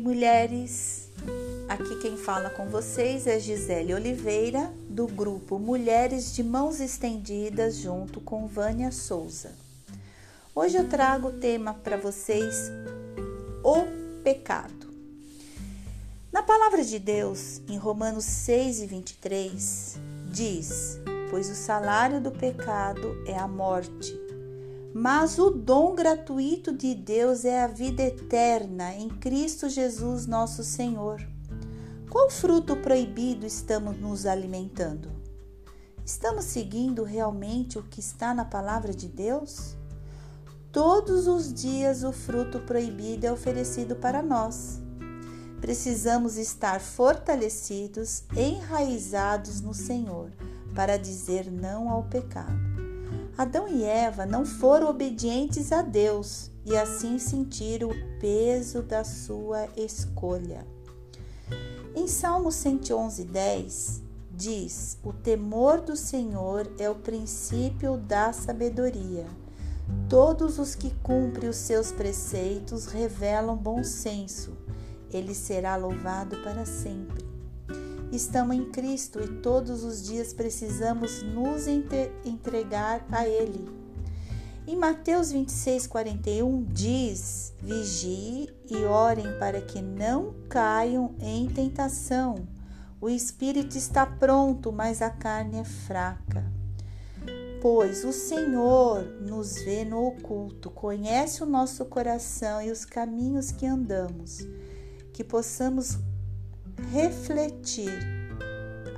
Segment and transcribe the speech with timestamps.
[0.00, 1.10] Mulheres!
[1.68, 8.20] Aqui quem fala com vocês é Gisele Oliveira, do grupo Mulheres de Mãos Estendidas, junto
[8.20, 9.52] com Vânia Souza.
[10.54, 12.70] Hoje eu trago o tema para vocês:
[13.62, 14.88] o pecado.
[16.32, 19.98] Na palavra de Deus, em Romanos 6 e 23,
[20.30, 20.98] diz:
[21.30, 24.27] Pois o salário do pecado é a morte
[24.94, 31.20] mas o dom gratuito de Deus é a vida eterna em Cristo Jesus, nosso Senhor.
[32.10, 35.10] Qual fruto proibido estamos nos alimentando?
[36.04, 39.76] Estamos seguindo realmente o que está na palavra de Deus?
[40.72, 44.80] Todos os dias o fruto proibido é oferecido para nós.
[45.60, 50.30] Precisamos estar fortalecidos, enraizados no Senhor,
[50.74, 52.67] para dizer não ao pecado.
[53.38, 59.68] Adão e Eva não foram obedientes a Deus e assim sentiram o peso da sua
[59.76, 60.66] escolha.
[61.94, 69.28] Em Salmo 111, 10, diz: O temor do Senhor é o princípio da sabedoria.
[70.08, 74.58] Todos os que cumprem os seus preceitos revelam bom senso.
[75.12, 77.27] Ele será louvado para sempre.
[78.10, 83.68] Estamos em Cristo e todos os dias precisamos nos entregar a Ele.
[84.66, 92.36] Em Mateus 26, 41 diz: Vigie e orem para que não caiam em tentação.
[92.98, 96.44] O espírito está pronto, mas a carne é fraca.
[97.60, 103.66] Pois o Senhor nos vê no oculto, conhece o nosso coração e os caminhos que
[103.66, 104.46] andamos,
[105.12, 105.98] que possamos
[106.92, 107.92] refletir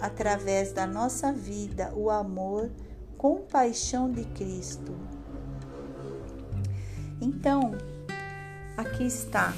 [0.01, 2.71] através da nossa vida o amor,
[3.17, 4.97] compaixão de Cristo.
[7.21, 7.73] Então,
[8.77, 9.53] aqui está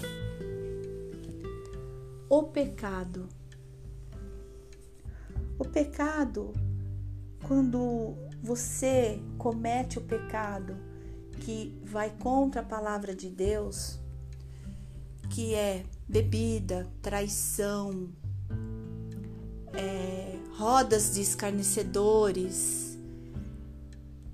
[2.28, 3.28] o pecado.
[5.58, 6.52] O pecado,
[7.46, 10.76] quando você comete o pecado
[11.40, 14.00] que vai contra a palavra de Deus,
[15.30, 18.10] que é bebida, traição,
[19.72, 22.98] é, rodas de escarnecedores,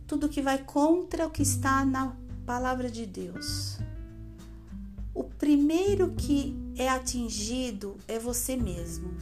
[0.05, 3.79] tudo que vai contra o que está na palavra de Deus.
[5.15, 9.17] O primeiro que é atingido é você mesmo.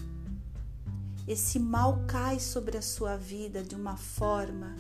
[1.29, 4.75] Esse mal cai sobre a sua vida de uma forma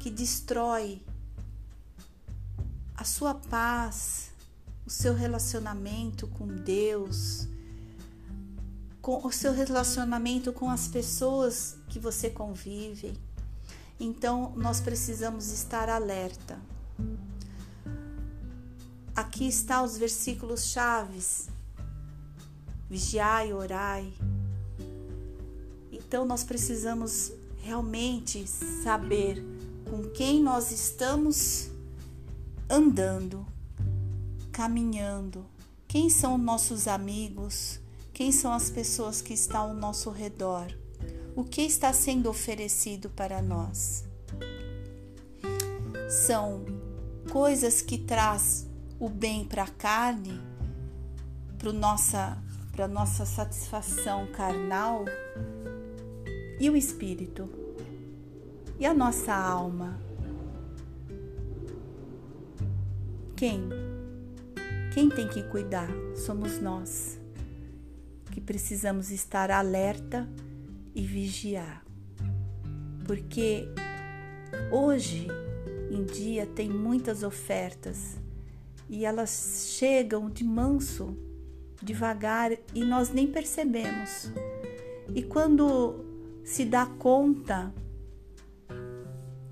[0.00, 1.00] que destrói
[2.96, 4.32] a sua paz,
[4.88, 7.46] o seu relacionamento com Deus,
[9.02, 13.12] com o seu relacionamento com as pessoas que você convive.
[14.00, 16.58] Então, nós precisamos estar alerta.
[19.14, 21.50] Aqui está os versículos chaves.
[22.88, 24.10] Vigiai, orai.
[25.92, 28.46] Então, nós precisamos realmente
[28.82, 29.44] saber
[29.90, 31.68] com quem nós estamos
[32.70, 33.46] andando,
[34.58, 35.46] caminhando,
[35.86, 37.78] quem são nossos amigos,
[38.12, 40.66] quem são as pessoas que estão ao nosso redor,
[41.36, 44.04] o que está sendo oferecido para nós.
[46.10, 46.64] São
[47.30, 48.68] coisas que traz
[48.98, 50.40] o bem para a carne,
[51.56, 52.42] para nossa
[52.72, 55.04] para nossa satisfação carnal
[56.58, 57.48] e o espírito.
[58.76, 60.00] E a nossa alma.
[63.36, 63.77] Quem?
[64.92, 65.88] Quem tem que cuidar?
[66.16, 67.20] Somos nós,
[68.32, 70.26] que precisamos estar alerta
[70.94, 71.84] e vigiar.
[73.06, 73.68] Porque
[74.72, 75.28] hoje
[75.90, 78.16] em dia tem muitas ofertas
[78.88, 81.16] e elas chegam de manso,
[81.82, 84.32] devagar e nós nem percebemos.
[85.14, 86.02] E quando
[86.44, 87.72] se dá conta,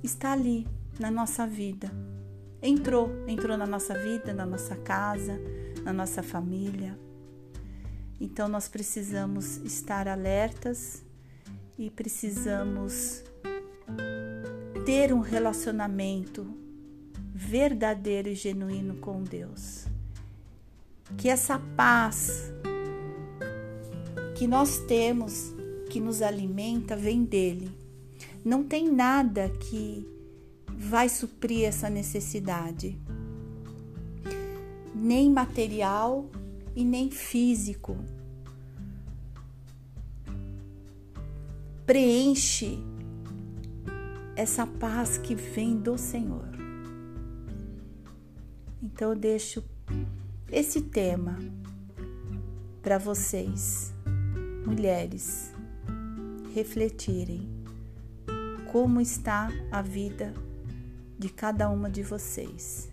[0.02, 0.66] está ali
[0.98, 2.15] na nossa vida
[2.62, 5.40] entrou, entrou na nossa vida, na nossa casa,
[5.82, 6.98] na nossa família.
[8.20, 11.04] Então nós precisamos estar alertas
[11.78, 13.22] e precisamos
[14.84, 16.46] ter um relacionamento
[17.34, 19.86] verdadeiro e genuíno com Deus.
[21.18, 22.50] Que essa paz
[24.36, 25.54] que nós temos,
[25.90, 27.70] que nos alimenta, vem dele.
[28.44, 30.06] Não tem nada que
[30.76, 33.00] vai suprir essa necessidade,
[34.94, 36.30] nem material
[36.74, 37.96] e nem físico.
[41.86, 42.78] Preenche
[44.36, 46.50] essa paz que vem do Senhor.
[48.82, 49.64] Então eu deixo
[50.52, 51.38] esse tema,
[52.82, 53.92] para vocês,
[54.64, 55.52] mulheres,
[56.54, 57.48] refletirem
[58.70, 60.32] como está a vida
[61.18, 62.90] de cada uma de vocês.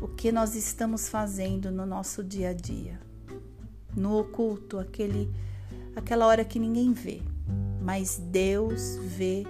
[0.00, 3.00] O que nós estamos fazendo no nosso dia a dia.
[3.96, 5.28] No oculto, aquele
[5.96, 7.20] aquela hora que ninguém vê,
[7.82, 9.44] mas Deus vê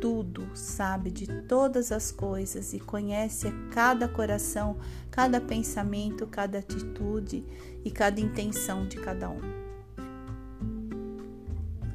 [0.00, 4.78] tudo, sabe de todas as coisas e conhece cada coração,
[5.10, 7.44] cada pensamento, cada atitude
[7.84, 9.40] e cada intenção de cada um.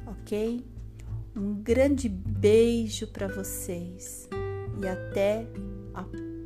[0.06, 0.64] Ok?
[1.34, 4.28] Um grande beijo para vocês
[4.82, 5.46] e até
[5.94, 6.04] a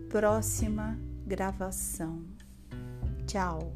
[0.08, 2.24] próxima gravação.
[3.26, 3.72] Tchau!